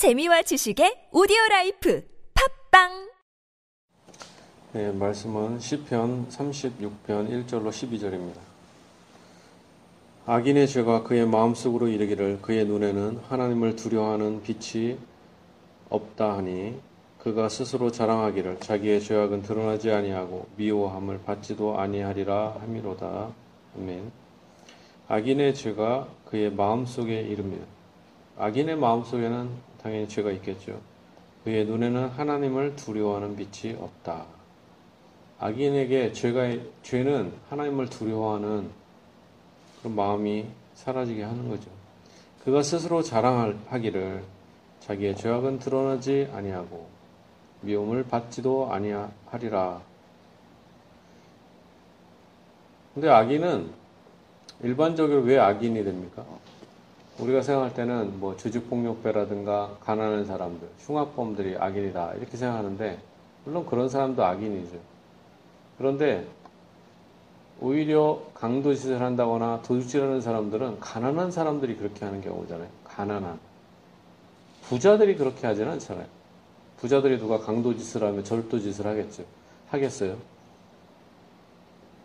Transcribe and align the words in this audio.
재미와 0.00 0.40
지식의 0.40 1.12
오디오 1.12 1.36
life 1.50 2.02
팟빵 2.70 3.10
네, 4.72 4.90
말씀은 4.92 5.60
시편 5.60 6.26
36편 6.30 7.04
1절로 7.06 7.68
12절입니다. 7.68 8.38
악인의 10.24 10.68
죄가 10.68 11.02
그의 11.02 11.26
마음속으로 11.26 11.88
이르기를 11.88 12.38
그의 12.40 12.64
눈에는 12.64 13.18
하나님을 13.28 13.76
두려워하는 13.76 14.42
빛이 14.42 14.96
없다 15.90 16.38
하니 16.38 16.80
그가 17.18 17.50
스스로 17.50 17.92
자랑하기를 17.92 18.60
자기의 18.60 19.02
죄악은 19.02 19.42
드러나지 19.42 19.90
아니하고 19.90 20.46
미워함을 20.56 21.24
받지도 21.26 21.78
아니하리라 21.78 22.56
함이로다. 22.58 23.32
아멘. 23.76 24.10
악인의 25.08 25.54
죄가 25.54 26.08
그의 26.24 26.50
마음속에 26.50 27.20
이릅니다. 27.20 27.66
악인의 28.38 28.76
마음속에는 28.76 29.68
당연히 29.82 30.08
죄가 30.08 30.30
있겠죠. 30.32 30.80
그의 31.44 31.64
눈에는 31.64 32.08
하나님을 32.08 32.76
두려워하는 32.76 33.36
빛이 33.36 33.76
없다. 33.76 34.26
악인에게 35.38 36.12
죄가, 36.12 36.54
죄는 36.82 37.32
하나님을 37.48 37.88
두려워하는 37.88 38.70
그런 39.78 39.96
마음이 39.96 40.46
사라지게 40.74 41.22
하는 41.22 41.48
거죠. 41.48 41.70
그가 42.44 42.62
스스로 42.62 43.02
자랑하기를 43.02 44.22
자기의 44.80 45.16
죄악은 45.16 45.58
드러나지 45.58 46.28
아니하고 46.32 46.88
미움을 47.62 48.04
받지도 48.04 48.72
아니하리라. 48.72 49.80
근데 52.94 53.08
악인은 53.08 53.70
일반적으로 54.62 55.20
왜 55.22 55.38
악인이 55.38 55.84
됩니까? 55.84 56.24
우리가 57.20 57.42
생각할 57.42 57.74
때는 57.74 58.18
뭐 58.18 58.36
조직폭력배라든가 58.36 59.76
가난한 59.80 60.24
사람들, 60.24 60.68
흉악범들이 60.78 61.56
악인이다 61.58 62.14
이렇게 62.14 62.36
생각하는데 62.36 62.98
물론 63.44 63.66
그런 63.66 63.88
사람도 63.88 64.24
악인이죠. 64.24 64.76
그런데 65.78 66.26
오히려 67.60 68.22
강도 68.32 68.74
짓을 68.74 69.02
한다거나 69.02 69.60
도둑질하는 69.62 70.20
사람들은 70.22 70.80
가난한 70.80 71.30
사람들이 71.30 71.76
그렇게 71.76 72.04
하는 72.04 72.22
경우잖아요. 72.22 72.68
가난한 72.84 73.38
부자들이 74.62 75.16
그렇게 75.16 75.46
하지는 75.46 75.72
않잖아요. 75.72 76.06
부자들이 76.78 77.18
누가 77.18 77.38
강도 77.38 77.76
짓을 77.76 78.02
하면 78.02 78.24
절도 78.24 78.58
짓을 78.60 78.86
하겠죠. 78.86 79.24
하겠어요. 79.68 80.16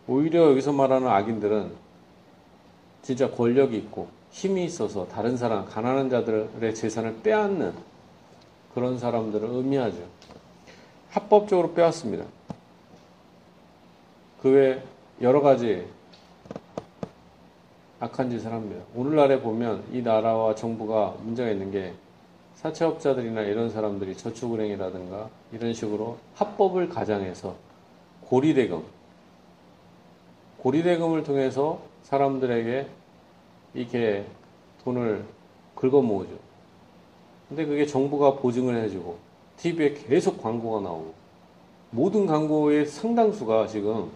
오히려 0.08 0.50
여기서 0.50 0.73
말하는 0.73 1.08
악인들은 1.08 1.72
진짜 3.02 3.30
권력이 3.31 3.78
있고 3.78 4.09
힘이 4.36 4.66
있어서 4.66 5.08
다른 5.08 5.38
사람, 5.38 5.66
가난한 5.66 6.09
자들의 6.09 6.75
재산을 6.75 7.22
빼앗는 7.23 7.73
그런 8.73 9.00
사람들을 9.00 9.47
의미하죠. 9.50 9.97
합법적으로 11.09 11.73
빼앗습니다. 11.73 12.25
그 14.41 14.50
외 14.50 14.83
여러 15.22 15.39
가지 15.39 15.88
악한 18.02 18.30
짓을 18.30 18.52
합니다. 18.52 18.83
오늘날에 18.94 19.39
보면 19.39 19.86
이 19.94 20.02
나라와 20.02 20.53
정부가 20.53 21.16
문제가 21.22 21.50
있는 21.50 21.72
게 21.72 21.94
사채업자들이나 22.56 23.41
이런 23.44 23.69
사람들이 23.69 24.17
저축은행이라든가 24.17 25.30
이런 25.53 25.73
식으로 25.73 26.17
합법을 26.36 26.89
가장해서 26.89 27.56
고리대금, 28.25 28.83
고리대금을 30.58 31.23
통해서 31.23 31.80
사람들에게 32.03 32.88
이렇게 33.76 34.26
돈을 34.84 35.23
긁어 35.76 36.02
모으죠. 36.02 36.31
근데 37.48 37.66
그게 37.66 37.86
정부가 37.86 38.36
보증을 38.36 38.81
해주고 38.84 39.18
TV에 39.58 39.94
계속 39.94 40.42
광고가 40.42 40.81
나오고 40.81 41.14
모든 41.92 42.26
광고의 42.26 42.88
상당수가 42.88 43.68
지금 43.68 44.12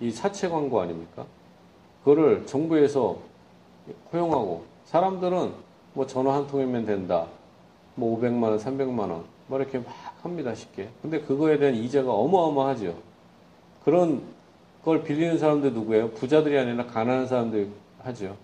이 0.00 0.10
사채 0.10 0.48
광고 0.48 0.80
아닙니까? 0.80 1.24
그거를 2.04 2.46
정부에서 2.46 3.18
허용하고 4.12 4.64
사람들은 4.84 5.52
뭐 5.94 6.06
전화 6.06 6.34
한 6.34 6.46
통이면 6.46 6.84
된다. 6.84 7.26
뭐 7.94 8.18
500만 8.18 8.44
원, 8.44 8.58
300만 8.58 8.98
원. 9.10 9.24
뭐 9.48 9.58
이렇게 9.58 9.78
막 9.78 9.86
합니다, 10.22 10.54
쉽게. 10.54 10.88
근데 11.02 11.20
그거에 11.20 11.58
대한 11.58 11.74
이자가 11.74 12.12
어마어마하죠. 12.12 12.94
그런 13.84 14.22
걸 14.84 15.02
빌리는 15.02 15.38
사람들 15.38 15.72
누구예요? 15.72 16.10
부자들이 16.10 16.56
아니라 16.56 16.86
가난한 16.86 17.26
사람들 17.26 17.68
하죠. 18.04 18.36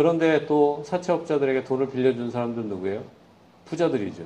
그런데 0.00 0.46
또 0.46 0.82
사채업자들에게 0.86 1.64
돈을 1.64 1.90
빌려준 1.90 2.30
사람들은 2.30 2.70
누구예요? 2.70 3.04
부자들이죠. 3.66 4.24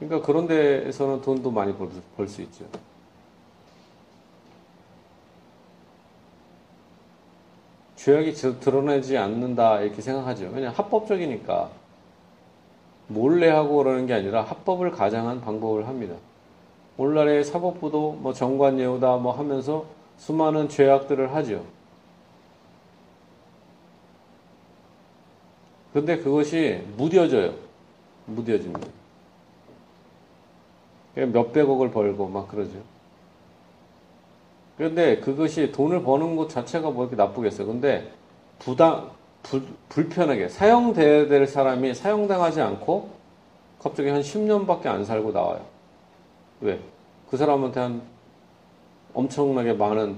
그러니까 0.00 0.26
그런 0.26 0.48
데에서는 0.48 1.20
돈도 1.20 1.52
많이 1.52 1.72
벌수 2.16 2.42
있죠. 2.42 2.64
죄악이 7.94 8.32
드러나지 8.58 9.16
않는다 9.16 9.82
이렇게 9.82 10.02
생각하죠. 10.02 10.50
왜냐 10.52 10.70
합법적이니까 10.70 11.70
몰래 13.06 13.50
하고 13.50 13.76
그러는 13.76 14.06
게 14.06 14.14
아니라 14.14 14.42
합법을 14.42 14.90
가장한 14.90 15.42
방법을 15.42 15.86
합니다. 15.86 16.16
오늘날의 16.96 17.44
사법부도 17.44 18.18
뭐 18.20 18.32
정관 18.32 18.80
예우다 18.80 19.18
뭐 19.18 19.30
하면서 19.30 19.84
수많은 20.16 20.68
죄악들을 20.68 21.32
하죠. 21.36 21.81
근데 25.92 26.16
그것이 26.18 26.82
무뎌져요. 26.96 27.52
무뎌집니다. 28.26 28.88
몇백억을 31.14 31.90
벌고 31.90 32.28
막 32.28 32.48
그러죠. 32.48 32.78
그런데 34.76 35.18
그것이 35.18 35.70
돈을 35.70 36.02
버는 36.02 36.36
것 36.36 36.48
자체가 36.48 36.90
뭐 36.90 37.04
이렇게 37.04 37.16
나쁘겠어요. 37.16 37.66
근데 37.66 38.10
부당, 38.58 39.10
불, 39.42 39.62
불편하게 39.88 40.48
사용돼야 40.48 41.28
될 41.28 41.46
사람이 41.46 41.94
사용당하지 41.94 42.62
않고 42.62 43.10
갑자기 43.78 44.08
한 44.08 44.22
10년밖에 44.22 44.86
안 44.86 45.04
살고 45.04 45.32
나와요. 45.32 45.60
왜? 46.60 46.80
그 47.28 47.36
사람한테 47.36 47.80
한 47.80 48.02
엄청나게 49.12 49.74
많은 49.74 50.16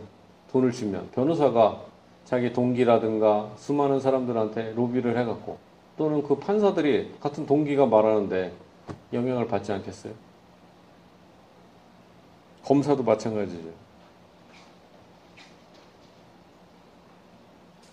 돈을 0.52 0.70
주면 0.70 1.08
변호사가 1.12 1.80
자기 2.24 2.52
동기라든가 2.52 3.50
수많은 3.56 4.00
사람들한테 4.00 4.74
로비를 4.76 5.18
해갖고 5.18 5.58
또는 5.96 6.22
그 6.22 6.36
판사들이 6.36 7.14
같은 7.20 7.46
동기가 7.46 7.86
말하는데 7.86 8.52
영향을 9.12 9.46
받지 9.46 9.72
않겠어요? 9.72 10.12
검사도 12.64 13.02
마찬가지죠. 13.02 13.68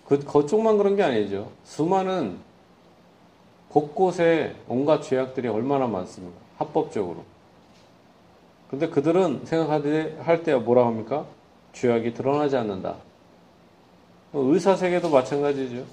그, 0.05 0.19
그쪽만 0.19 0.77
그런 0.77 0.95
게 0.95 1.03
아니죠. 1.03 1.51
수많은 1.63 2.37
곳곳에 3.69 4.55
온갖 4.67 5.01
죄악들이 5.01 5.47
얼마나 5.47 5.87
많습니까? 5.87 6.37
합법적으로. 6.57 7.23
근데 8.69 8.89
그들은 8.89 9.45
생각할 9.45 10.43
때 10.43 10.55
뭐라 10.55 10.85
합니까? 10.85 11.25
죄악이 11.73 12.13
드러나지 12.13 12.57
않는다. 12.57 12.95
의사 14.33 14.75
세계도 14.75 15.09
마찬가지죠. 15.09 15.85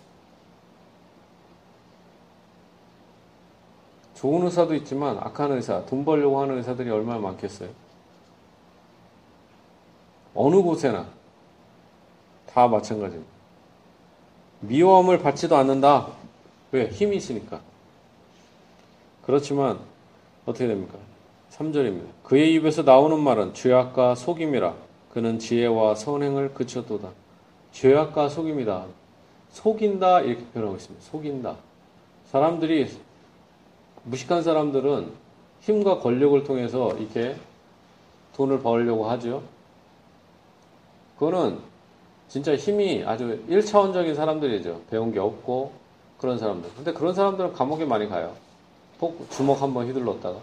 좋은 4.19 4.45
의사도 4.45 4.75
있지만 4.75 5.17
악한 5.19 5.53
의사, 5.53 5.85
돈 5.87 6.05
벌려고 6.05 6.41
하는 6.41 6.57
의사들이 6.57 6.91
얼마나 6.91 7.21
많겠어요. 7.21 7.69
어느 10.35 10.57
곳에나 10.57 11.07
다 12.53 12.67
마찬가지입니다. 12.67 13.31
미워함을 14.61 15.21
받지도 15.21 15.57
않는다. 15.57 16.09
왜? 16.73 16.89
힘이 16.89 17.19
있으니까. 17.19 17.61
그렇지만 19.25 19.79
어떻게 20.47 20.67
됩니까? 20.67 20.99
3절입니다. 21.53 22.07
그의 22.25 22.55
입에서 22.55 22.83
나오는 22.83 23.21
말은 23.21 23.55
죄악과 23.55 24.17
속임이라. 24.17 24.75
그는 25.13 25.39
지혜와 25.39 25.95
선행을 25.95 26.55
그쳤도다. 26.55 27.11
죄악과 27.71 28.29
속임이다. 28.31 28.85
속인다 29.51 30.23
이렇게 30.23 30.45
표현하고 30.47 30.77
있습니다. 30.77 31.07
속인다. 31.07 31.57
사람들이 32.27 32.91
무식한 34.09 34.43
사람들은 34.43 35.13
힘과 35.61 35.99
권력을 35.99 36.43
통해서 36.45 36.93
이렇게 36.97 37.37
돈을 38.37 38.61
벌려고 38.61 39.09
하죠. 39.11 39.43
그거는 41.19 41.59
진짜 42.29 42.55
힘이 42.57 43.05
아주 43.05 43.43
1차원적인 43.49 44.15
사람들이죠. 44.15 44.83
배운 44.91 45.13
게 45.13 45.19
없고 45.19 45.73
그런 46.19 46.39
사람들. 46.39 46.71
근데 46.77 46.93
그런 46.93 47.15
사람들은 47.15 47.53
감옥에 47.53 47.85
많이 47.85 48.09
가요. 48.09 48.35
주먹 49.31 49.61
한번 49.63 49.87
휘둘렀다가. 49.87 50.39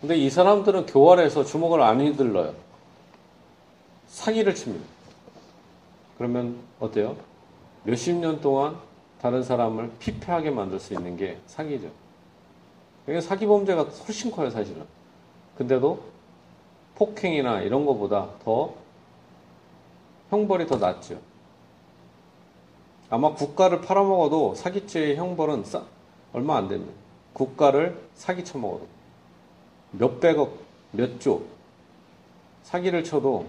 근데 0.00 0.16
이 0.16 0.30
사람들은 0.30 0.86
교활해서 0.86 1.44
주먹을 1.44 1.80
안 1.80 2.00
휘둘러요. 2.00 2.54
사기를 4.08 4.54
칩니다. 4.54 4.84
그러면 6.18 6.56
어때요? 6.80 7.16
몇십 7.84 8.16
년 8.16 8.40
동안 8.40 8.76
다른 9.20 9.42
사람을 9.42 9.90
피폐하게 9.98 10.50
만들 10.50 10.78
수 10.80 10.94
있는 10.94 11.16
게 11.16 11.38
사기죠. 11.46 11.88
이게 13.08 13.20
사기 13.20 13.46
범죄가 13.46 13.84
훨씬 13.84 14.30
커요, 14.30 14.50
사실은. 14.50 14.84
근데도 15.56 16.02
폭행이나 16.94 17.60
이런 17.62 17.84
것보다 17.84 18.28
더 18.44 18.74
형벌이 20.30 20.66
더 20.66 20.76
낮죠. 20.76 21.18
아마 23.10 23.34
국가를 23.34 23.80
팔아먹어도 23.82 24.54
사기죄의 24.54 25.16
형벌은 25.16 25.64
싸, 25.64 25.84
얼마 26.32 26.56
안 26.56 26.68
됩니다. 26.68 26.92
국가를 27.34 28.00
사기 28.14 28.44
쳐먹어도. 28.44 28.86
몇백억, 29.92 30.56
몇 30.92 31.20
조. 31.20 31.42
사기를 32.62 33.04
쳐도 33.04 33.46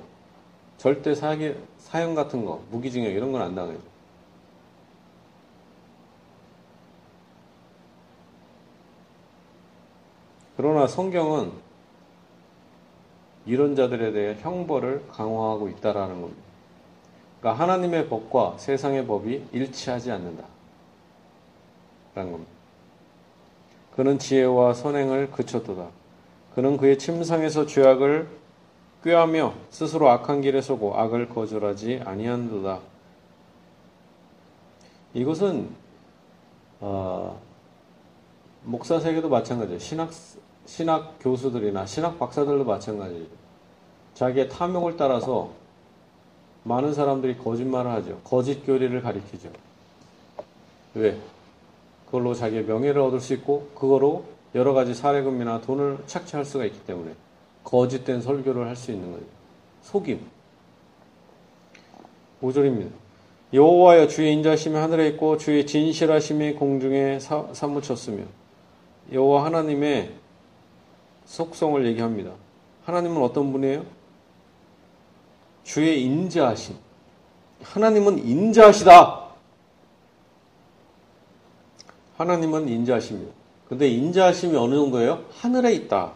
절대 0.78 1.16
사기, 1.16 1.56
사형 1.78 2.16
같은 2.16 2.44
거, 2.44 2.62
무기징역 2.72 3.12
이런 3.14 3.32
건 3.32 3.42
안 3.42 3.56
당해요. 3.56 3.78
그러나 10.58 10.88
성경은 10.88 11.52
이런 13.46 13.76
자들에 13.76 14.12
대해 14.12 14.38
형벌을 14.40 15.08
강화하고 15.10 15.70
있다라는 15.70 16.22
겁니다. 16.22 16.42
그러니까 17.40 17.62
하나님의 17.62 18.08
법과 18.08 18.56
세상의 18.58 19.06
법이 19.06 19.48
일치하지 19.52 20.12
않는다. 20.12 20.46
라는 22.16 22.32
겁니다. 22.32 22.52
그는 23.96 24.18
지혜와 24.18 24.74
선행을 24.74 25.32
그쳤도다. 25.32 25.88
그는 26.56 26.78
그의 26.78 26.98
침상에서 26.98 27.66
죄악을 27.66 28.28
꾀하며 29.04 29.54
스스로 29.70 30.10
악한 30.10 30.42
길에 30.42 30.62
서고 30.62 30.98
악을 30.98 31.30
거절하지 31.30 32.02
아니한도다. 32.06 32.80
이것은 35.14 35.70
어, 36.80 37.40
목사 38.64 39.00
세계도 39.00 39.30
마찬가지예요. 39.30 39.80
신학 39.80 40.12
신학 40.66 41.18
교수들이나 41.20 41.86
신학 41.86 42.18
박사들도 42.20 42.64
마찬가지예요. 42.64 43.26
자기의 44.14 44.50
탐욕을 44.50 44.96
따라서 44.98 45.52
많은 46.64 46.94
사람들이 46.94 47.38
거짓말을 47.38 47.92
하죠. 47.92 48.20
거짓 48.24 48.66
교리를 48.66 49.02
가리키죠. 49.02 49.50
왜? 50.96 51.18
그걸로 52.06 52.34
자기의 52.34 52.64
명예를 52.66 53.02
얻을 53.02 53.20
수 53.20 53.34
있고 53.34 53.70
그거로 53.76 54.24
여러 54.56 54.74
가지 54.74 54.94
사례금이나 54.94 55.62
돈을 55.62 55.98
착취할 56.06 56.46
수가 56.46 56.66
있기 56.66 56.80
때문에 56.86 57.12
거짓된 57.64 58.22
설교를 58.22 58.68
할 58.68 58.76
수 58.76 58.92
있는 58.92 59.12
거예요. 59.12 59.26
속임. 59.82 60.22
5절입니다. 62.42 62.90
여호와여 63.54 64.08
주의 64.08 64.34
인자심이 64.34 64.76
하늘에 64.76 65.08
있고 65.10 65.38
주의 65.38 65.66
진실하심이 65.66 66.54
공중에 66.54 67.20
사, 67.20 67.48
사무쳤으며 67.52 68.24
여호와 69.12 69.46
하나님의 69.46 70.14
속성을 71.26 71.86
얘기합니다. 71.88 72.32
하나님은 72.86 73.22
어떤 73.22 73.52
분이에요? 73.52 73.86
주의 75.64 76.04
인자하심. 76.04 76.76
하나님은 77.62 78.20
인자하시다. 78.20 79.24
하나님은 82.18 82.68
인자하십니다. 82.70 83.34
근데 83.70 83.88
인자하심이 83.88 84.56
어느 84.56 84.76
정도예요? 84.76 85.24
하늘에 85.32 85.74
있다. 85.74 86.12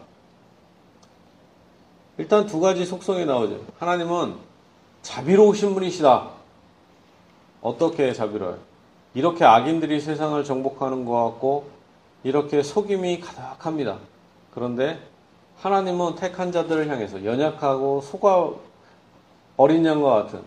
일단 2.18 2.46
두 2.46 2.60
가지 2.60 2.86
속성이 2.86 3.26
나오죠. 3.26 3.64
하나님은 3.80 4.36
자비로우신 5.02 5.74
분이시다. 5.74 6.30
어떻게 7.62 8.14
자비로워요? 8.14 8.60
이렇게 9.14 9.46
악인들이 9.46 10.00
세상을 10.00 10.44
정복하는 10.44 11.06
것 11.06 11.24
같고 11.26 11.70
이렇게 12.28 12.62
속임이 12.62 13.22
가득합니다. 13.22 14.00
그런데 14.54 15.00
하나님은 15.62 16.16
택한 16.16 16.52
자들을 16.52 16.90
향해서 16.90 17.24
연약하고 17.24 18.02
소가 18.02 18.52
어린 19.56 19.86
양과 19.86 20.14
같은 20.14 20.42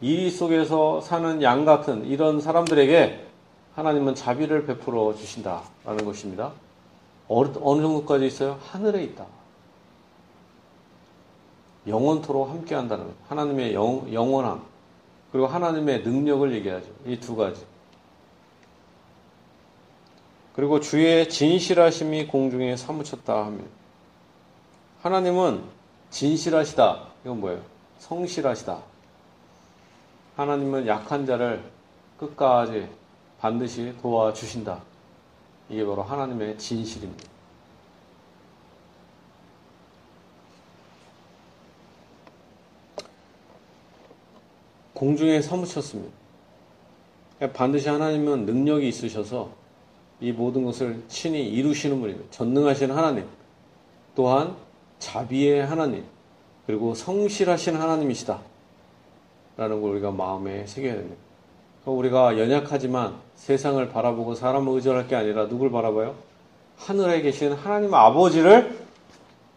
이 0.00 0.28
속에서 0.30 1.00
사는 1.00 1.42
양 1.42 1.64
같은 1.64 2.04
이런 2.06 2.40
사람들에게 2.40 3.24
하나님은 3.76 4.16
자비를 4.16 4.66
베풀어 4.66 5.14
주신다라는 5.14 6.04
것입니다. 6.04 6.50
어느 7.28 7.52
정도까지 7.54 8.26
있어요? 8.26 8.58
하늘에 8.66 9.04
있다. 9.04 9.26
영원토록 11.86 12.50
함께 12.50 12.74
한다는 12.74 13.06
것. 13.06 13.14
하나님의 13.28 13.74
영, 13.74 14.12
영원함. 14.12 14.60
그리고 15.30 15.46
하나님의 15.46 16.02
능력을 16.02 16.52
얘기하죠. 16.52 16.86
이 17.06 17.20
두 17.20 17.36
가지. 17.36 17.69
그리고 20.60 20.78
주의 20.78 21.26
진실하심이 21.26 22.26
공중에 22.26 22.76
사무쳤다 22.76 23.46
하면 23.46 23.66
하나님은 25.00 25.64
진실하시다. 26.10 27.06
이건 27.24 27.40
뭐예요? 27.40 27.62
성실하시다. 27.98 28.78
하나님은 30.36 30.86
약한 30.86 31.24
자를 31.24 31.64
끝까지 32.18 32.86
반드시 33.40 33.96
도와주신다. 34.02 34.82
이게 35.70 35.82
바로 35.86 36.02
하나님의 36.02 36.58
진실입니다. 36.58 37.24
공중에 44.92 45.40
사무쳤습니다. 45.40 46.14
반드시 47.54 47.88
하나님은 47.88 48.44
능력이 48.44 48.86
있으셔서 48.88 49.58
이 50.20 50.32
모든 50.32 50.64
것을 50.64 51.02
친히 51.08 51.48
이루시는 51.48 52.00
분입니다. 52.00 52.30
전능하신 52.30 52.90
하나님, 52.90 53.26
또한 54.14 54.54
자비의 54.98 55.66
하나님, 55.66 56.04
그리고 56.66 56.94
성실하신 56.94 57.76
하나님이시다. 57.76 58.40
라는 59.56 59.80
걸 59.80 59.92
우리가 59.92 60.10
마음에 60.10 60.66
새겨야 60.66 60.94
됩니다. 60.94 61.16
우리가 61.84 62.38
연약하지만 62.38 63.16
세상을 63.34 63.88
바라보고 63.88 64.34
사람을 64.34 64.74
의존할 64.74 65.08
게 65.08 65.16
아니라 65.16 65.48
누굴 65.48 65.70
바라봐요? 65.70 66.14
하늘에 66.76 67.20
계신 67.22 67.52
하나님 67.52 67.92
아버지를 67.92 68.78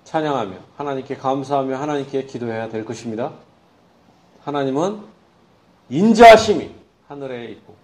찬양하며 0.04 0.56
하나님께 0.78 1.16
감사하며 1.16 1.78
하나님께 1.78 2.26
기도해야 2.26 2.70
될 2.70 2.86
것입니다. 2.86 3.32
하나님은 4.44 5.00
인자하심이 5.90 6.70
하늘에 7.08 7.46
있고 7.52 7.76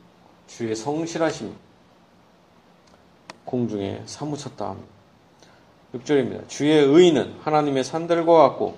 주의 0.47 0.75
성실하심이 0.75 1.51
공중에 3.49 4.03
사무쳤다 4.05 4.69
합니다. 4.69 4.87
6절입니다. 5.95 6.47
주의 6.47 6.85
의는 6.85 7.33
하나님의 7.41 7.83
산들과 7.83 8.31
같고 8.49 8.77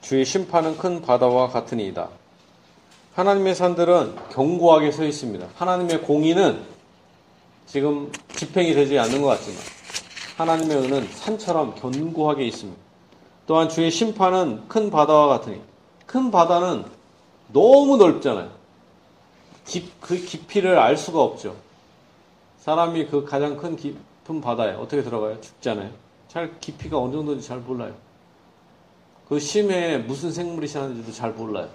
주의 0.00 0.24
심판은 0.24 0.78
큰 0.78 1.02
바다와 1.02 1.48
같으니이다. 1.48 2.08
하나님의 3.14 3.56
산들은 3.56 4.14
견고하게 4.30 4.92
서 4.92 5.04
있습니다. 5.04 5.48
하나님의 5.56 6.02
공의는 6.02 6.62
지금 7.66 8.12
집행이 8.36 8.72
되지 8.74 9.00
않는 9.00 9.20
것 9.20 9.28
같지만 9.28 9.58
하나님의 10.36 10.76
의는 10.82 11.08
산처럼 11.10 11.74
견고하게 11.74 12.46
있습니다. 12.46 12.80
또한 13.48 13.68
주의 13.68 13.90
심판은 13.90 14.68
큰 14.68 14.90
바다와 14.90 15.26
같으니 15.26 15.60
큰 16.06 16.30
바다는 16.30 16.84
너무 17.52 17.96
넓잖아요. 17.96 18.48
깊, 19.64 20.00
그 20.00 20.14
깊이를 20.14 20.78
알 20.78 20.96
수가 20.96 21.20
없죠. 21.20 21.65
사람이 22.66 23.06
그 23.06 23.24
가장 23.24 23.56
큰 23.56 23.76
깊은 23.76 24.40
바다에 24.40 24.74
어떻게 24.74 25.00
들어가요? 25.00 25.40
죽잖아요. 25.40 25.92
잘 26.26 26.58
깊이가 26.58 26.98
어느 26.98 27.12
정도인지 27.12 27.46
잘 27.46 27.60
몰라요. 27.60 27.94
그 29.28 29.38
심해에 29.38 29.98
무슨 29.98 30.32
생물이 30.32 30.66
사는지도 30.66 31.12
잘 31.12 31.30
몰라요. 31.30 31.68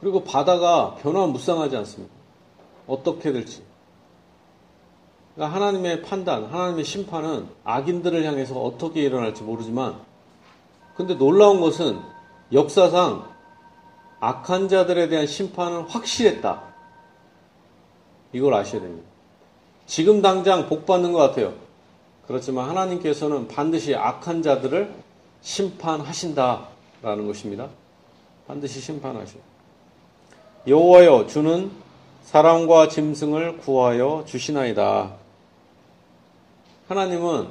그리고 0.00 0.22
바다가 0.22 0.94
변화무쌍하지 1.02 1.76
않습니다. 1.78 2.14
어떻게 2.86 3.32
될지. 3.32 3.64
그러니까 5.34 5.56
하나님의 5.56 6.02
판단, 6.02 6.44
하나님의 6.44 6.84
심판은 6.84 7.48
악인들을 7.64 8.24
향해서 8.24 8.54
어떻게 8.60 9.02
일어날지 9.02 9.42
모르지만, 9.42 10.00
근데 10.94 11.14
놀라운 11.14 11.60
것은 11.60 12.00
역사상 12.52 13.31
악한 14.22 14.68
자들에 14.68 15.08
대한 15.08 15.26
심판은 15.26 15.80
확실했다. 15.80 16.62
이걸 18.32 18.54
아셔야 18.54 18.80
됩니다. 18.80 19.08
지금 19.86 20.22
당장 20.22 20.68
복 20.68 20.86
받는 20.86 21.12
것 21.12 21.18
같아요. 21.18 21.54
그렇지만 22.28 22.68
하나님께서는 22.68 23.48
반드시 23.48 23.96
악한 23.96 24.42
자들을 24.42 24.94
심판하신다라는 25.40 27.26
것입니다. 27.26 27.68
반드시 28.46 28.80
심판하셔요. 28.80 29.42
여호와여 30.68 31.26
주는 31.26 31.72
사람과 32.22 32.86
짐승을 32.86 33.58
구하여 33.58 34.22
주시나이다. 34.24 35.16
하나님은 36.86 37.48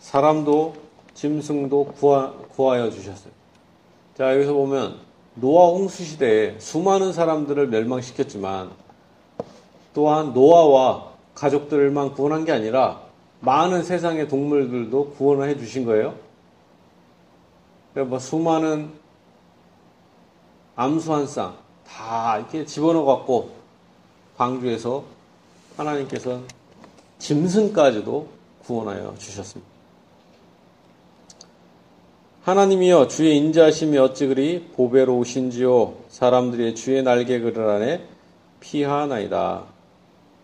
사람도 0.00 0.76
짐승도 1.14 1.94
구하, 1.98 2.32
구하여 2.54 2.90
주셨어요. 2.90 3.32
자, 4.18 4.34
여기서 4.34 4.52
보면 4.52 5.13
노아 5.34 5.66
홍수 5.68 6.04
시대에 6.04 6.58
수많은 6.58 7.12
사람들을 7.12 7.68
멸망시켰지만 7.68 8.70
또한 9.92 10.32
노아와 10.32 11.12
가족들만 11.34 12.12
구원한 12.14 12.44
게 12.44 12.52
아니라 12.52 13.02
많은 13.40 13.82
세상의 13.82 14.28
동물들도 14.28 15.10
구원을 15.10 15.48
해 15.48 15.56
주신 15.58 15.84
거예요. 15.84 16.14
뭐 17.94 18.18
수많은 18.18 18.92
암수 20.76 21.12
한 21.12 21.26
쌍 21.26 21.64
다 21.84 22.38
이렇게 22.38 22.64
집어넣어 22.64 23.04
갖고 23.04 23.50
방주에서 24.36 25.04
하나님께서 25.76 26.40
짐승까지도 27.18 28.28
구원하여 28.64 29.14
주셨습니다. 29.18 29.73
하나님이여 32.44 33.08
주의 33.08 33.38
인자하심이 33.38 33.96
어찌 33.96 34.26
그리 34.26 34.68
보배로우신지요 34.76 35.94
사람들이 36.10 36.74
주의 36.74 37.02
날개 37.02 37.38
그늘 37.40 37.66
안에 37.66 38.04
피하나이다. 38.60 39.62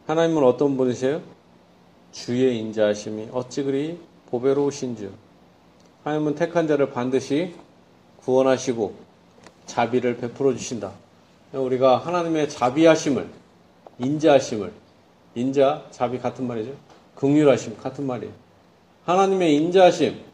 하나님은 0.06 0.42
어떤 0.42 0.78
분이세요? 0.78 1.20
주의 2.10 2.58
인자하심이 2.58 3.28
어찌 3.32 3.62
그리 3.64 3.98
보배로우신지요. 4.30 5.10
하나님은 6.02 6.36
택한 6.36 6.66
자를 6.66 6.90
반드시 6.90 7.54
구원하시고 8.22 8.94
자비를 9.66 10.16
베풀어 10.16 10.54
주신다. 10.56 10.92
우리가 11.52 11.98
하나님의 11.98 12.48
자비하심을 12.48 13.28
인자하심을 13.98 14.72
인자 15.34 15.84
자비 15.90 16.18
같은 16.18 16.46
말이죠. 16.46 16.72
긍휼하심 17.16 17.76
같은 17.76 18.06
말이에요. 18.06 18.32
하나님의 19.04 19.54
인자하심 19.56 20.29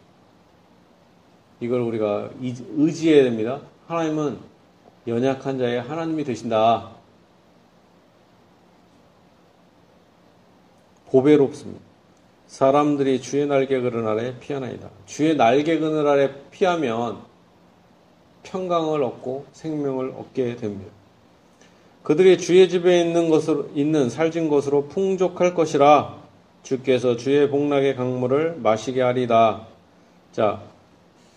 이걸 1.61 1.81
우리가 1.81 2.31
의지해야 2.41 3.25
됩니다. 3.25 3.61
하나님은 3.87 4.39
연약한 5.07 5.59
자의 5.59 5.81
하나님이 5.81 6.25
되신다. 6.25 6.91
보배롭습니다. 11.07 11.81
사람들이 12.47 13.21
주의 13.21 13.47
날개 13.47 13.81
그늘 13.81 14.07
아래 14.07 14.39
피하나이다. 14.39 14.89
주의 15.07 15.37
날개 15.37 15.79
그늘 15.79 16.07
아래 16.07 16.31
피하면 16.51 17.23
평강을 18.43 19.03
얻고 19.03 19.47
생명을 19.53 20.15
얻게 20.17 20.57
됩니다. 20.57 20.91
그들이 22.03 22.39
주의 22.39 22.69
집에 22.69 23.01
있는 23.01 23.31
것으로 23.31 23.69
있는 23.75 24.09
살진 24.09 24.49
것으로 24.49 24.87
풍족할 24.87 25.55
것이라 25.55 26.17
주께서 26.63 27.17
주의 27.17 27.49
복락의 27.51 27.97
강물을 27.97 28.59
마시게 28.63 29.03
하리다. 29.03 29.67
자, 30.33 30.63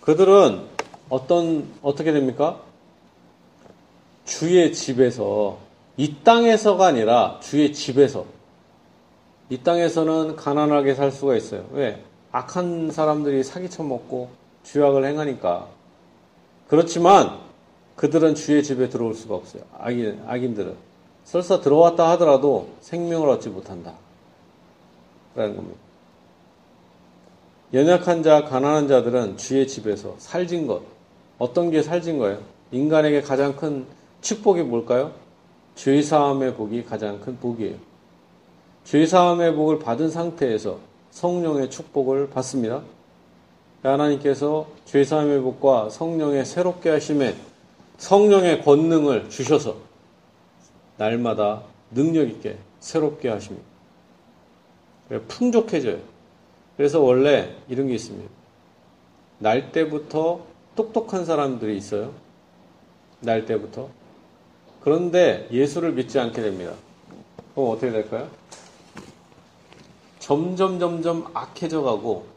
그들은 0.01 0.63
어떤 1.09 1.67
어떻게 1.81 2.11
됩니까? 2.11 2.61
주의 4.25 4.71
집에서 4.73 5.57
이 5.97 6.15
땅에서가 6.23 6.85
아니라 6.85 7.39
주의 7.41 7.73
집에서 7.73 8.25
이 9.49 9.57
땅에서는 9.57 10.35
가난하게 10.35 10.93
살 10.95 11.11
수가 11.11 11.35
있어요. 11.35 11.65
왜? 11.71 12.03
악한 12.31 12.91
사람들이 12.91 13.43
사기쳐 13.43 13.83
먹고 13.83 14.29
죄악을 14.63 15.03
행하니까. 15.05 15.67
그렇지만 16.67 17.39
그들은 17.95 18.35
주의 18.35 18.63
집에 18.63 18.87
들어올 18.87 19.15
수가 19.15 19.35
없어요. 19.35 19.63
악인, 19.77 20.21
악인들은. 20.27 20.75
설사 21.25 21.59
들어왔다 21.59 22.09
하더라도 22.11 22.69
생명을 22.81 23.27
얻지 23.29 23.49
못한다. 23.49 23.93
라는 25.35 25.55
겁니다. 25.55 25.88
연약한 27.71 28.23
자, 28.23 28.45
가난한 28.45 28.87
자들은 28.87 29.37
주의 29.37 29.67
집에서 29.67 30.15
살진 30.17 30.65
것. 30.65 30.81
어떤 31.37 31.69
게 31.69 31.83
살진 31.83 32.17
거예요? 32.17 32.39
인간에게 32.71 33.21
가장 33.21 33.55
큰 33.55 33.85
축복이 34.21 34.63
뭘까요? 34.63 35.13
죄사함의 35.75 36.55
복이 36.55 36.83
가장 36.85 37.19
큰 37.21 37.37
복이에요. 37.37 37.75
죄사함의 38.85 39.53
복을 39.53 39.79
받은 39.79 40.09
상태에서 40.09 40.79
성령의 41.11 41.69
축복을 41.69 42.31
받습니다. 42.31 42.81
하나님께서 43.83 44.67
죄사함의 44.85 45.41
복과 45.41 45.89
성령의 45.89 46.45
새롭게 46.45 46.89
하심에 46.89 47.35
성령의 47.97 48.63
권능을 48.63 49.29
주셔서 49.29 49.77
날마다 50.97 51.63
능력 51.91 52.27
있게 52.27 52.57
새롭게 52.79 53.29
하십니다. 53.29 53.65
풍족해져요. 55.27 55.99
그래서 56.79 57.01
원래 57.01 57.57
이런 57.67 57.89
게 57.89 57.95
있습니다. 57.95 58.29
날 59.39 59.73
때부터 59.73 60.45
똑똑한 60.77 61.25
사람들이 61.25 61.75
있어요. 61.75 62.13
날 63.19 63.45
때부터. 63.45 63.89
그런데 64.79 65.49
예수를 65.51 65.91
믿지 65.91 66.17
않게 66.17 66.41
됩니다. 66.41 66.71
그럼 67.53 67.71
어떻게 67.71 67.91
될까요? 67.91 68.29
점점 70.19 70.79
점점 70.79 71.29
악해져 71.33 71.81
가고 71.81 72.27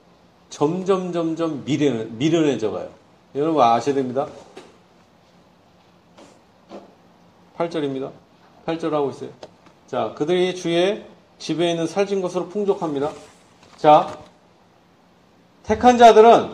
점점 0.51 1.13
점점 1.13 1.65
미련, 1.65 2.19
미련해져 2.19 2.73
가요. 2.73 2.89
여러분 3.37 3.63
아셔야 3.63 3.95
됩니다. 3.95 4.27
8절입니다. 7.59 8.11
8절 8.67 8.91
하고 8.91 9.11
있어요. 9.11 9.31
자, 9.87 10.13
그들이 10.19 10.57
주의 10.57 11.07
집에 11.39 11.71
있는 11.71 11.87
살진 11.87 12.21
것으로 12.21 12.49
풍족합니다. 12.49 13.13
자, 13.77 14.19
택한 15.65 15.99
자들은 15.99 16.51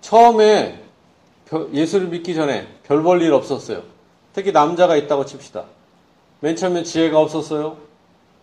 처음에 0.00 0.82
예수를 1.72 2.08
믿기 2.08 2.34
전에 2.34 2.66
별 2.84 3.02
볼 3.02 3.22
일 3.22 3.32
없었어요. 3.32 3.82
특히 4.32 4.52
남자가 4.52 4.96
있다고 4.96 5.24
칩시다. 5.24 5.64
맨 6.40 6.56
처음에 6.56 6.82
지혜가 6.82 7.18
없었어요. 7.18 7.78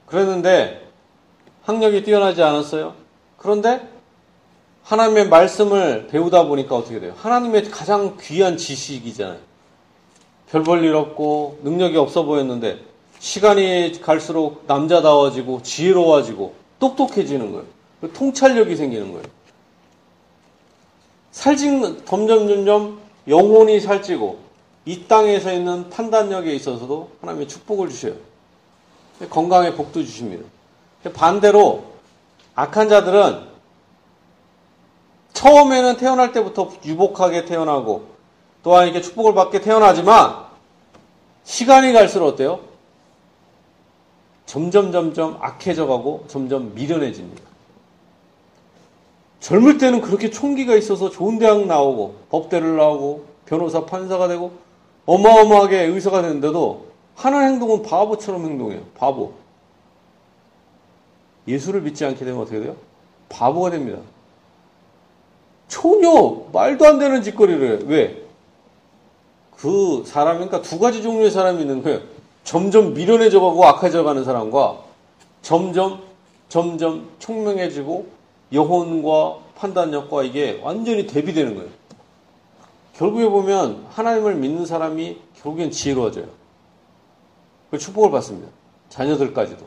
그랬는데 0.07 0.88
학력이 1.63 2.03
뛰어나지 2.03 2.41
않았어요. 2.41 2.95
그런데 3.38 3.88
하나님의 4.83 5.29
말씀을 5.29 6.07
배우다 6.07 6.45
보니까 6.45 6.75
어떻게 6.75 7.00
돼요? 7.00 7.13
하나님의 7.17 7.69
가장 7.72 8.17
귀한 8.19 8.57
지식이잖아요. 8.57 9.39
별 10.51 10.63
볼 10.63 10.83
일 10.83 10.93
없고 10.95 11.60
능력이 11.63 11.98
없어 11.98 12.24
보였는데 12.24 12.79
시간이 13.19 14.01
갈수록 14.01 14.63
남자다워지고 14.67 15.62
지혜로워지고 15.63 16.53
똑똑해지는 16.79 17.51
거예요. 17.53 17.65
통찰력이 18.13 18.75
생기는 18.75 19.12
거예요. 19.12 19.24
살진 21.33 22.05
점점 22.05 22.47
점점 22.47 23.01
영혼이 23.27 23.79
살찌고 23.81 24.39
이 24.85 25.05
땅에서 25.07 25.51
있는 25.51 25.89
판단력에 25.89 26.53
있어서도 26.53 27.09
하나님의 27.21 27.47
축복을 27.47 27.89
주셔요. 27.89 28.13
건강에 29.29 29.73
복도 29.73 30.03
주십니다. 30.03 30.45
반대로 31.13 31.85
악한 32.55 32.87
자들은 32.87 33.47
처음에는 35.33 35.97
태어날 35.97 36.31
때부터 36.31 36.71
유복하게 36.85 37.45
태어나고 37.45 38.07
또한 38.61 38.85
이렇게 38.85 39.01
축복을 39.01 39.33
받게 39.33 39.61
태어나지만 39.61 40.45
시간이 41.43 41.93
갈수록 41.93 42.27
어때요? 42.27 42.59
점점 44.45 44.91
점점 44.91 45.37
악해져 45.41 45.87
가고 45.87 46.25
점점 46.27 46.75
미련해집니다. 46.75 47.52
젊을 49.43 49.77
때는 49.77 50.00
그렇게 50.00 50.29
총기가 50.29 50.73
있어서 50.73 51.09
좋은 51.09 51.38
대학 51.38 51.65
나오고 51.65 52.15
법대를 52.29 52.77
나오고 52.77 53.25
변호사 53.45 53.83
판사가 53.85 54.29
되고 54.29 54.53
어마어마하게 55.05 55.81
의사가 55.81 56.21
되는데도 56.21 56.85
하는 57.15 57.41
행동은 57.41 57.83
바보처럼 57.83 58.45
행동해요. 58.45 58.83
바보. 58.95 59.33
예수를 61.45 61.81
믿지 61.81 62.05
않게 62.05 62.23
되면 62.23 62.39
어떻게 62.39 62.62
돼요? 62.62 62.77
바보가 63.27 63.71
됩니다. 63.71 64.00
전혀 65.67 66.45
말도 66.53 66.85
안 66.85 66.97
되는 66.97 67.21
짓거리를 67.21 67.67
해요. 67.67 67.79
왜? 67.88 68.23
그 69.57 70.03
사람, 70.05 70.35
그러니까 70.35 70.62
두 70.62 70.79
가지 70.79 71.03
종류의 71.03 71.31
사람이 71.31 71.59
있는 71.59 71.83
거예요. 71.83 72.00
점점 72.45 72.93
미련해져 72.93 73.41
가고 73.41 73.65
악해져 73.65 74.05
가는 74.05 74.23
사람과 74.23 74.79
점점, 75.41 76.01
점점 76.47 77.09
총명해지고 77.19 78.12
영혼과 78.53 79.39
판단력과 79.55 80.24
이게 80.24 80.60
완전히 80.63 81.07
대비되는 81.07 81.55
거예요. 81.55 81.69
결국에 82.95 83.27
보면 83.27 83.88
하나님을 83.89 84.36
믿는 84.36 84.65
사람이 84.65 85.19
결국엔 85.41 85.72
지혜로워져요. 85.72 86.27
그 87.72 87.77
축복을 87.77 88.12
받습니다. 88.12 88.50
자녀들까지도. 88.89 89.65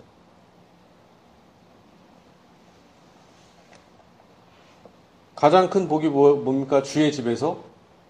가장 5.34 5.68
큰 5.68 5.88
복이 5.88 6.08
뭐, 6.08 6.36
뭡니까? 6.36 6.82
주의 6.82 7.12
집에서 7.12 7.58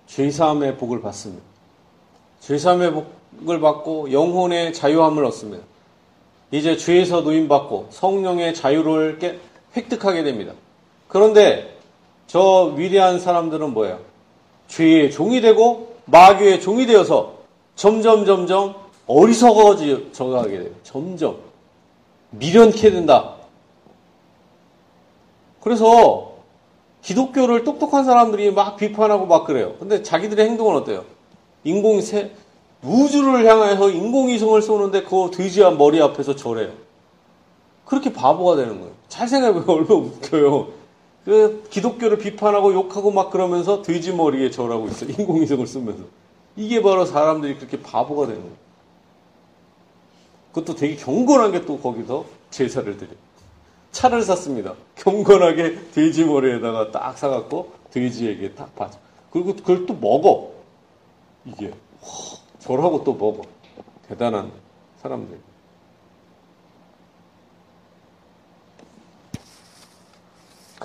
죄사함의 0.07 0.77
복을 0.77 1.01
받습니다. 1.01 1.43
죄사함의 2.41 2.93
복을 2.93 3.61
받고 3.61 4.13
영혼의 4.13 4.73
자유함을 4.75 5.25
얻습니다. 5.25 5.65
이제 6.53 6.77
죄에서 6.77 7.23
노임받고 7.23 7.89
성령의 7.91 8.55
자유를 8.55 9.19
획득하게 9.77 10.23
됩니다. 10.23 10.53
그런데 11.09 11.77
저 12.27 12.75
위대한 12.77 13.21
사람들은 13.21 13.73
뭐예요? 13.73 14.01
죄의 14.69 15.11
종이 15.11 15.41
되고 15.41 15.97
마귀의 16.07 16.61
종이 16.61 16.87
되어서 16.87 17.35
점점 17.77 18.25
점점 18.25 18.75
어리석어져 19.07 20.31
가게 20.31 20.59
돼요. 20.59 20.71
점점 20.83 21.37
미련케 22.31 22.91
된다. 22.91 23.35
그래서 25.61 26.33
기독교를 27.03 27.65
똑똑한 27.65 28.05
사람들이 28.05 28.51
막 28.51 28.77
비판하고 28.77 29.27
막 29.27 29.45
그래요. 29.45 29.75
근데 29.79 30.03
자기들의 30.03 30.45
행동은 30.45 30.77
어때요? 30.77 31.05
인공 31.65 32.01
세 32.01 32.33
우주를 32.83 33.47
향해서 33.47 33.91
인공위성을 33.91 34.61
쏘는데 34.61 35.03
그거 35.03 35.31
돼지와 35.33 35.73
머리 35.73 36.01
앞에서 36.01 36.37
절해요. 36.37 36.71
그렇게 37.85 38.13
바보가 38.13 38.57
되는 38.57 38.81
거예요. 38.81 38.93
잘 39.09 39.29
생각해보면 39.29 39.69
얼마나 39.69 39.95
웃겨요. 39.95 40.69
그 41.27 41.65
기독교를 41.71 42.19
비판하고 42.19 42.73
욕하고 42.73 43.11
막 43.11 43.31
그러면서 43.31 43.83
돼지 43.83 44.13
머리에 44.13 44.49
절하고 44.53 44.87
있어요. 44.87 45.11
인공위성을 45.11 45.67
쓰면서. 45.67 46.05
이게 46.55 46.81
바로 46.81 47.05
사람들이 47.05 47.57
그렇게 47.57 47.83
바보가 47.83 48.29
되는 48.29 48.41
거예요. 48.41 48.57
그것도 50.53 50.77
되게 50.77 50.95
경건한 50.95 51.51
게 51.51 51.67
또 51.67 51.79
거기서 51.81 52.25
제사를 52.51 52.97
드려요. 52.97 53.17
차를 53.91 54.23
샀습니다. 54.23 54.75
경건하게 54.95 55.91
돼지 55.91 56.25
머리에다가 56.25 56.93
딱 56.93 57.19
사갖고 57.19 57.73
돼지에게 57.91 58.55
딱 58.55 58.75
받아. 58.77 58.97
그리고 59.33 59.57
그걸 59.57 59.85
또 59.85 59.95
먹어. 59.95 60.53
이게. 61.45 61.73
절하고 62.61 63.03
또 63.03 63.15
먹어. 63.15 63.43
대단한 64.09 64.53
사람들. 65.03 65.39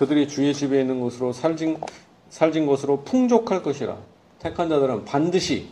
그들이 0.01 0.27
주의 0.27 0.51
집에 0.51 0.81
있는 0.81 0.99
곳으로 0.99 1.31
살진, 1.31 1.79
살진 2.31 2.65
곳으로 2.65 3.03
풍족할 3.03 3.61
것이라. 3.61 3.97
택한 4.39 4.67
자들은 4.67 5.05
반드시 5.05 5.67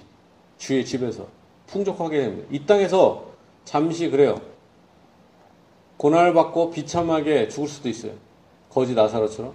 주의 0.59 0.86
집에서 0.86 1.25
풍족하게 1.65 2.21
됩니다. 2.21 2.48
이 2.51 2.63
땅에서 2.63 3.25
잠시 3.65 4.07
그래요. 4.07 4.39
고난을 5.98 6.36
받고 6.36 6.69
비참하게 6.69 7.48
죽을 7.48 7.67
수도 7.67 7.89
있어요. 7.89 8.12
거지 8.69 8.93
나사로처럼. 8.93 9.51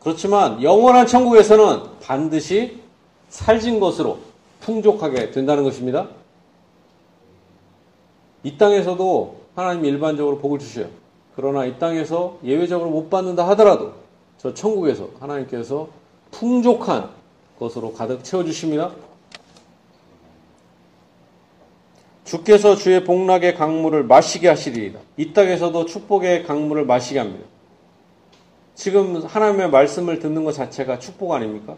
그렇지만 0.00 0.60
영원한 0.60 1.06
천국에서는 1.06 2.00
반드시 2.00 2.80
살진 3.28 3.78
것으로 3.78 4.18
풍족하게 4.58 5.30
된다는 5.30 5.62
것입니다. 5.62 6.08
이 8.42 8.58
땅에서도 8.58 9.40
하나님 9.54 9.84
일반적으로 9.84 10.38
복을 10.38 10.58
주셔요. 10.58 10.99
그러나 11.36 11.64
이 11.64 11.78
땅에서 11.78 12.38
예외적으로 12.44 12.90
못 12.90 13.08
받는다 13.08 13.48
하더라도 13.50 13.94
저 14.38 14.52
천국에서 14.54 15.10
하나님께서 15.20 15.88
풍족한 16.30 17.10
것으로 17.58 17.92
가득 17.92 18.24
채워주십니다. 18.24 18.92
주께서 22.24 22.76
주의 22.76 23.02
복락의 23.02 23.56
강물을 23.56 24.04
마시게 24.04 24.48
하시리이다. 24.48 25.00
이 25.16 25.32
땅에서도 25.32 25.84
축복의 25.84 26.44
강물을 26.44 26.84
마시게 26.84 27.18
합니다. 27.18 27.44
지금 28.74 29.22
하나님의 29.24 29.70
말씀을 29.70 30.20
듣는 30.20 30.44
것 30.44 30.52
자체가 30.52 31.00
축복 31.00 31.32
아닙니까? 31.32 31.76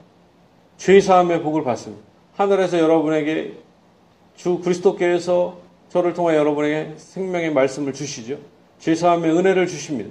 죄 0.76 1.00
사함의 1.00 1.42
복을 1.42 1.64
받습니다. 1.64 2.04
하늘에서 2.37 2.78
여러분에게 2.78 3.59
주 4.37 4.59
그리스도께서 4.61 5.59
저를 5.88 6.14
통해 6.14 6.37
여러분에게 6.37 6.94
생명의 6.97 7.52
말씀을 7.52 7.92
주시죠. 7.92 8.38
죄 8.83 8.97
사함의 8.97 9.31
은혜를 9.31 9.69
주십니다. 9.69 10.11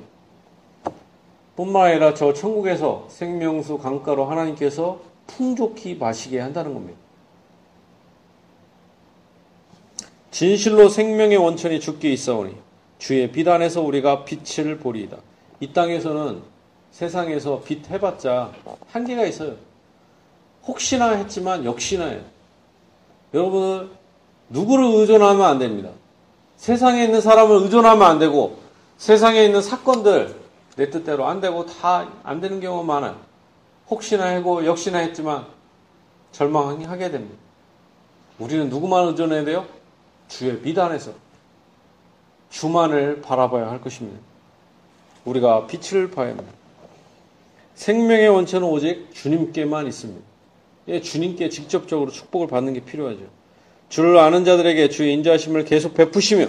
뿐만 1.57 1.87
아니라 1.87 2.13
저 2.13 2.31
천국에서 2.31 3.05
생명수 3.09 3.79
강가로 3.79 4.23
하나님께서 4.23 5.01
풍족히 5.27 5.95
마시게 5.95 6.39
한다는 6.39 6.73
겁니다. 6.73 6.97
진실로 10.31 10.87
생명의 10.87 11.35
원천이 11.35 11.81
죽게 11.81 12.13
있어오니 12.13 12.55
주의 12.97 13.29
비단에서 13.29 13.81
우리가 13.81 14.23
빛을 14.23 14.77
보리이다. 14.77 15.17
이 15.59 15.73
땅에서는 15.73 16.41
세상에서 16.91 17.63
빛 17.65 17.91
해봤자 17.91 18.53
한계가 18.87 19.25
있어요. 19.25 19.55
혹시나 20.65 21.11
했지만 21.11 21.65
역시나 21.65 22.05
해요. 22.05 22.21
여러분은 23.33 23.89
누구를 24.47 24.85
의존하면 25.01 25.45
안 25.45 25.59
됩니다. 25.59 25.89
세상에 26.55 27.03
있는 27.03 27.19
사람을 27.19 27.63
의존하면 27.63 28.01
안 28.07 28.17
되고 28.17 28.60
세상에 29.01 29.43
있는 29.43 29.63
사건들 29.63 30.35
내 30.75 30.91
뜻대로 30.91 31.25
안 31.25 31.41
되고 31.41 31.65
다 31.65 32.07
안 32.21 32.39
되는 32.39 32.59
경우가 32.59 32.83
많아요. 32.83 33.19
혹시나 33.89 34.31
하고 34.35 34.63
역시나 34.63 34.99
했지만 34.99 35.47
절망하게 36.31 37.09
됩니다. 37.09 37.35
우리는 38.37 38.69
누구만 38.69 39.07
의존해야 39.07 39.43
돼요? 39.43 39.65
주의 40.27 40.53
미단에서 40.53 41.13
주만을 42.51 43.21
바라봐야 43.23 43.71
할 43.71 43.81
것입니다. 43.81 44.19
우리가 45.25 45.65
빛을 45.65 46.11
봐야 46.11 46.29
합니다. 46.29 46.51
생명의 47.73 48.29
원천은 48.29 48.67
오직 48.67 49.09
주님께만 49.15 49.87
있습니다. 49.87 50.21
예, 50.89 51.01
주님께 51.01 51.49
직접적으로 51.49 52.11
축복을 52.11 52.45
받는 52.45 52.73
게 52.73 52.81
필요하죠. 52.81 53.21
주를 53.89 54.19
아는 54.19 54.45
자들에게 54.45 54.89
주의 54.89 55.11
인자심을 55.15 55.65
계속 55.65 55.95
베푸시며 55.95 56.45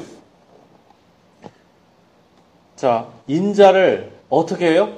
자, 2.82 3.06
인자를 3.28 4.10
어떻게 4.28 4.72
해요? 4.72 4.88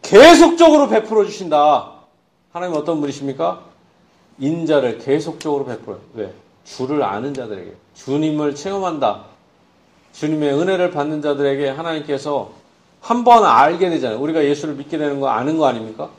계속적으로 0.00 0.88
베풀어 0.88 1.24
주신다. 1.24 1.90
하나님 2.52 2.76
어떤 2.76 3.00
분이십니까? 3.00 3.62
인자를 4.38 4.98
계속적으로 4.98 5.64
베풀어요. 5.64 5.98
왜? 6.14 6.32
주를 6.62 7.02
아는 7.02 7.34
자들에게 7.34 7.72
주님을 7.94 8.54
체험한다. 8.54 9.24
주님의 10.12 10.54
은혜를 10.54 10.92
받는 10.92 11.20
자들에게 11.20 11.70
하나님께서 11.70 12.52
한 13.00 13.24
번 13.24 13.44
알게 13.44 13.90
되잖아요. 13.90 14.20
우리가 14.20 14.44
예수를 14.44 14.76
믿게 14.76 14.96
되는 14.96 15.18
거 15.18 15.26
아는 15.26 15.58
거 15.58 15.66
아닙니까? 15.66 16.10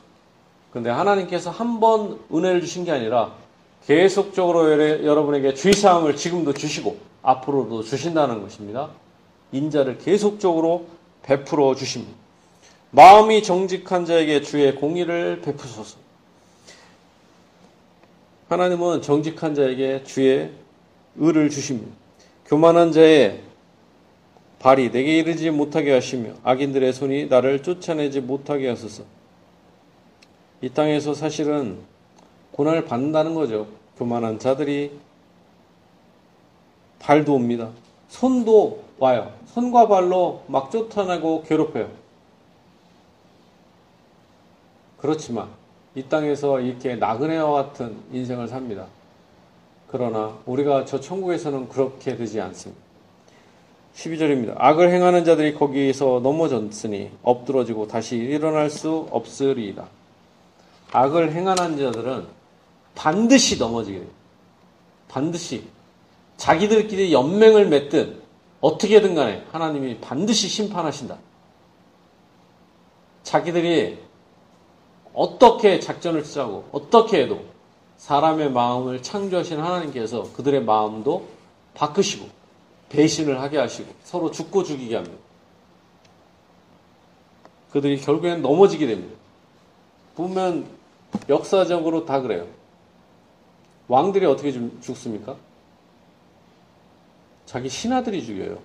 근데 0.74 0.90
하나님께서 0.90 1.48
한 1.48 1.80
번 1.80 2.18
은혜를 2.34 2.60
주신 2.60 2.84
게 2.84 2.92
아니라 2.92 3.30
계속적으로 3.86 4.70
여러분에게 5.02 5.54
주의사항을 5.54 6.16
지금도 6.16 6.52
주시고 6.52 6.98
앞으로도 7.22 7.82
주신다는 7.82 8.42
것입니다. 8.42 8.90
인자를 9.52 9.96
계속적으로 9.96 10.92
베풀어 11.24 11.74
주십니다. 11.74 12.14
마음이 12.90 13.42
정직한 13.42 14.04
자에게 14.04 14.40
주의 14.42 14.74
공의를 14.74 15.40
베푸소서. 15.40 15.96
하나님은 18.48 19.02
정직한 19.02 19.54
자에게 19.54 20.04
주의 20.04 20.50
의를 21.16 21.50
주십니다. 21.50 21.90
교만한 22.46 22.92
자의 22.92 23.42
발이 24.60 24.92
내게 24.92 25.18
이르지 25.18 25.50
못하게 25.50 25.92
하시며 25.92 26.34
악인들의 26.42 26.92
손이 26.92 27.26
나를 27.26 27.62
쫓아내지 27.62 28.20
못하게 28.20 28.68
하소서. 28.68 29.02
이 30.60 30.68
땅에서 30.68 31.14
사실은 31.14 31.78
고난을 32.52 32.84
받는다는 32.84 33.34
거죠. 33.34 33.66
교만한 33.98 34.38
자들이 34.38 34.92
발도 36.98 37.34
옵니다. 37.34 37.70
손도 38.14 38.84
와요. 38.98 39.32
손과 39.46 39.88
발로 39.88 40.44
막 40.46 40.70
쫓아내고 40.70 41.42
괴롭혀요. 41.42 41.88
그렇지만 44.98 45.48
이 45.96 46.04
땅에서 46.04 46.60
이렇게 46.60 46.94
나그네와 46.94 47.52
같은 47.52 47.96
인생을 48.12 48.46
삽니다. 48.46 48.86
그러나 49.88 50.38
우리가 50.46 50.84
저 50.84 51.00
천국에서는 51.00 51.68
그렇게 51.68 52.16
되지 52.16 52.40
않습니다. 52.40 52.80
12절입니다. 53.96 54.54
악을 54.58 54.92
행하는 54.92 55.24
자들이 55.24 55.54
거기에서 55.54 56.20
넘어졌으니 56.22 57.10
엎드러지고 57.22 57.88
다시 57.88 58.16
일어날 58.16 58.70
수 58.70 59.08
없으리이다. 59.10 59.88
악을 60.92 61.32
행하는 61.32 61.76
자들은 61.78 62.26
반드시 62.94 63.58
넘어지게 63.58 63.98
됩니다. 63.98 64.18
반드시 65.08 65.64
자기들끼리 66.36 67.12
연맹을 67.12 67.68
맺든 67.68 68.22
어떻게든 68.60 69.14
간에 69.14 69.44
하나님이 69.52 69.98
반드시 70.00 70.48
심판하신다. 70.48 71.18
자기들이 73.22 73.98
어떻게 75.12 75.80
작전을 75.80 76.24
짜고 76.24 76.68
어떻게 76.72 77.22
해도 77.22 77.44
사람의 77.96 78.50
마음을 78.50 79.02
창조하신 79.02 79.60
하나님께서 79.60 80.32
그들의 80.32 80.64
마음도 80.64 81.26
바꾸시고 81.74 82.28
배신을 82.88 83.40
하게 83.40 83.58
하시고 83.58 83.92
서로 84.02 84.30
죽고 84.30 84.64
죽이게 84.64 84.96
합니다. 84.96 85.16
그들이 87.70 88.00
결국엔 88.00 88.42
넘어지게 88.42 88.86
됩니다. 88.86 89.16
보면 90.16 90.66
역사적으로 91.28 92.04
다 92.04 92.20
그래요. 92.20 92.46
왕들이 93.88 94.26
어떻게 94.26 94.52
죽습니까? 94.80 95.36
자기 97.46 97.68
신하들이 97.68 98.24
죽여요. 98.24 98.58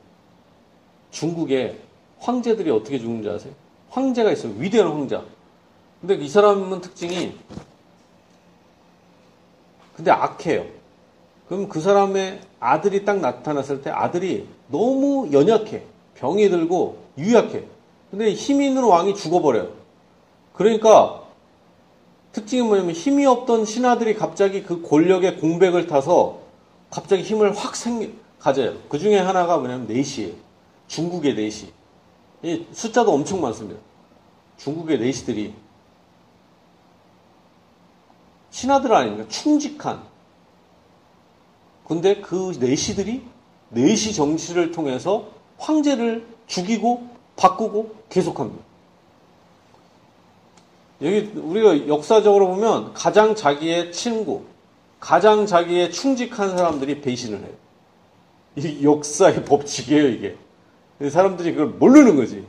중국에 1.12 1.80
황제들이 2.20 2.70
어떻게 2.70 3.00
죽는지 3.00 3.30
아세요? 3.30 3.54
황제가 3.89 4.32
있어요. 4.32 4.54
위대한 4.58 4.92
황자. 4.92 5.24
근데 6.02 6.15
이 6.15 6.30
사람은 6.30 6.82
특징이 6.82 7.36
근데 9.96 10.12
악해요. 10.12 10.65
그럼 11.48 11.68
그 11.68 11.82
사람의 11.82 12.39
아들이 12.60 13.04
딱 13.04 13.20
나타났을 13.20 13.82
때 13.82 13.89
아들이 13.89 14.48
너무 14.68 15.30
연약해. 15.34 15.84
병이 16.15 16.50
들고 16.50 17.04
유약해. 17.18 17.63
근데 18.12 18.34
힘 18.34 18.62
있는 18.62 18.84
왕이 18.84 19.15
죽어버려요. 19.15 19.70
그러니까 20.54 21.24
특징이 22.32 22.62
뭐냐면 22.62 22.92
힘이 22.92 23.26
없던 23.26 23.65
신하들이 23.65 24.15
갑자기 24.15 24.63
그 24.63 24.82
권력의 24.82 25.38
공백을 25.39 25.88
타서 25.88 26.39
갑자기 26.89 27.24
힘을 27.24 27.56
확 27.56 27.76
생, 27.76 28.13
가져요. 28.39 28.78
그 28.89 28.97
중에 28.97 29.17
하나가 29.19 29.58
뭐냐면 29.58 29.88
내시예요. 29.88 30.34
중국의 30.88 31.36
내시. 31.36 31.71
이 32.41 32.65
숫자도 32.71 33.12
엄청 33.13 33.41
많습니다. 33.41 33.80
중국의 34.58 34.99
내시들이 34.99 35.54
신하들 38.52 38.93
아닙니까? 38.93 39.28
충직한. 39.30 40.04
근데 41.86 42.21
그 42.21 42.56
내시들이 42.60 43.23
내시 43.69 44.13
정치를 44.13 44.71
통해서 44.71 45.28
황제를 45.58 46.25
죽이고 46.47 47.08
바꾸고 47.36 47.95
계속합니다. 48.10 48.63
여기 51.02 51.32
우리가 51.36 51.88
역사적으로 51.88 52.47
보면 52.47 52.93
가장 52.93 53.36
자기의 53.36 53.91
친구, 53.91 54.43
가장 54.99 55.45
자기의 55.45 55.91
충직한 55.91 56.58
사람들이 56.58 57.02
배신을 57.02 57.39
해요. 57.39 57.68
이 58.60 58.84
역사의 58.84 59.45
법칙이에요, 59.45 60.08
이게. 60.08 60.38
사람들이 61.10 61.54
그걸 61.54 61.67
모르는 61.67 62.15
거지. 62.15 62.45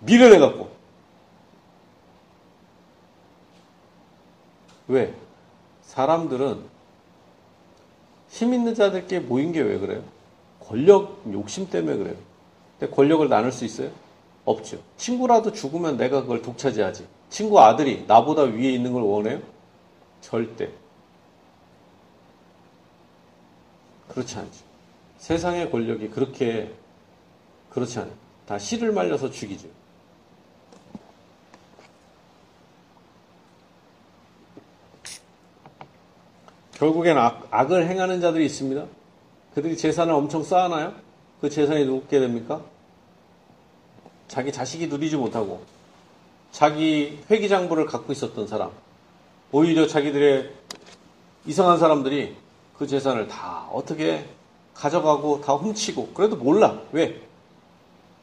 미련해갖고. 0.00 0.70
왜? 4.88 5.14
사람들은 5.82 6.62
힘 8.28 8.52
있는 8.52 8.74
자들께 8.74 9.20
모인 9.20 9.52
게 9.52 9.60
왜 9.62 9.78
그래요? 9.78 10.02
권력 10.60 11.22
욕심 11.32 11.68
때문에 11.68 11.96
그래요. 11.96 12.16
근데 12.78 12.94
권력을 12.94 13.26
나눌 13.28 13.52
수 13.52 13.64
있어요? 13.64 13.90
없죠. 14.44 14.78
친구라도 14.96 15.52
죽으면 15.52 15.96
내가 15.96 16.22
그걸 16.22 16.42
독차지하지. 16.42 17.06
친구 17.30 17.60
아들이 17.60 18.04
나보다 18.06 18.42
위에 18.42 18.70
있는 18.72 18.92
걸 18.92 19.02
원해요? 19.02 19.40
절대. 20.20 20.70
그렇지 24.08 24.36
않죠. 24.38 24.63
세상의 25.24 25.70
권력이 25.70 26.10
그렇게 26.10 26.70
그렇지 27.70 27.98
않아요. 27.98 28.12
다 28.46 28.58
씨를 28.58 28.92
말려서 28.92 29.30
죽이죠. 29.30 29.68
결국엔 36.72 37.16
악, 37.16 37.48
악을 37.50 37.88
행하는 37.88 38.20
자들이 38.20 38.44
있습니다. 38.44 38.84
그들이 39.54 39.78
재산을 39.78 40.12
엄청 40.12 40.42
쌓아놔요? 40.42 40.92
그 41.40 41.48
재산이 41.48 41.86
누게 41.86 42.20
됩니까? 42.20 42.60
자기 44.28 44.52
자식이 44.52 44.88
누리지 44.88 45.16
못하고 45.16 45.64
자기 46.52 47.18
회기장부를 47.30 47.86
갖고 47.86 48.12
있었던 48.12 48.46
사람 48.46 48.72
오히려 49.52 49.86
자기들의 49.86 50.52
이상한 51.46 51.78
사람들이 51.78 52.36
그 52.76 52.86
재산을 52.86 53.26
다 53.26 53.66
어떻게 53.72 54.26
가져가고 54.74 55.40
다 55.40 55.54
훔치고 55.54 56.08
그래도 56.08 56.36
몰라. 56.36 56.80
왜? 56.92 57.22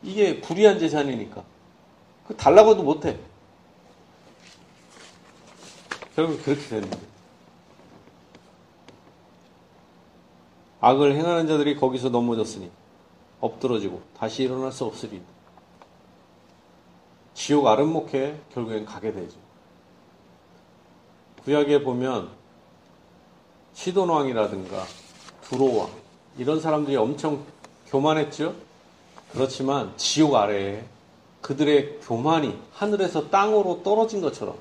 이게 0.03 0.41
불이한 0.41 0.79
재산이니까. 0.79 1.43
그 2.27 2.35
달라고도 2.35 2.83
못해. 2.83 3.17
결국 6.15 6.43
그렇게 6.43 6.81
거예요. 6.81 7.11
악을 10.81 11.15
행하는 11.15 11.47
자들이 11.47 11.75
거기서 11.75 12.09
넘어졌으니 12.09 12.71
엎드러지고 13.39 14.01
다시 14.17 14.43
일어날 14.43 14.71
수 14.71 14.85
없으리. 14.85 15.21
지옥 17.33 17.67
아름목에 17.67 18.39
결국엔 18.53 18.85
가게 18.85 19.13
되죠. 19.13 19.37
구약에 21.43 21.83
보면 21.83 22.29
시돈왕이라든가 23.73 24.85
두로왕 25.43 26.00
이런 26.37 26.59
사람들이 26.59 26.95
엄청 26.95 27.43
교만했죠. 27.87 28.53
그렇지만 29.33 29.93
지옥 29.97 30.35
아래에 30.35 30.83
그들의 31.41 31.99
교만이 32.03 32.57
하늘에서 32.73 33.29
땅으로 33.29 33.81
떨어진 33.83 34.21
것처럼 34.21 34.55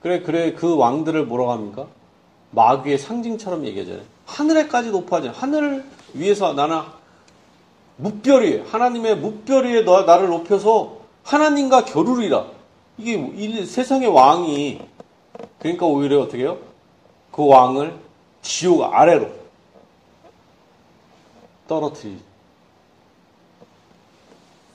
그래 0.00 0.20
그래 0.20 0.52
그 0.52 0.76
왕들을 0.76 1.26
뭐라고 1.26 1.52
합니까? 1.52 1.86
마귀의 2.50 2.98
상징처럼 2.98 3.66
얘기하잖아요. 3.66 4.04
하늘에까지 4.26 4.90
높아져. 4.90 5.30
하늘 5.30 5.84
위에서 6.14 6.52
나는 6.52 6.80
위 7.98 8.58
하나님의 8.70 9.16
무별 9.16 9.66
위에 9.66 9.82
너, 9.82 10.02
나를 10.02 10.28
높여서 10.28 10.98
하나님과 11.24 11.84
겨루리라. 11.84 12.46
이게 12.96 13.64
세상의 13.64 14.08
왕이 14.08 14.80
그러니까 15.58 15.86
오히려 15.86 16.20
어떻게 16.20 16.42
해요? 16.42 16.58
그 17.32 17.46
왕을 17.46 17.94
지옥 18.42 18.82
아래로 18.82 19.28
떨어뜨리지. 21.68 22.20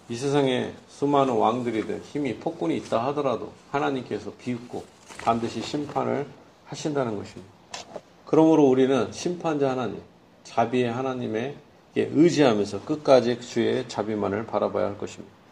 이 0.09 0.15
세상에 0.15 0.73
수많은 0.87 1.33
왕들이든 1.33 2.01
힘이 2.03 2.35
폭군이 2.35 2.77
있다 2.77 3.05
하더라도 3.07 3.51
하나님께서 3.71 4.31
비웃고 4.39 4.85
반드시 5.23 5.61
심판을 5.61 6.25
하신다는 6.65 7.17
것입니다. 7.17 7.51
그러므로 8.25 8.67
우리는 8.69 9.11
심판자 9.11 9.71
하나님, 9.71 10.01
자비의 10.43 10.91
하나님의 10.91 11.55
의지하면서 11.95 12.85
끝까지 12.85 13.39
주의 13.41 13.87
자비만을 13.87 14.45
바라봐야 14.45 14.85
할 14.85 14.97
것입니다. 14.97 15.42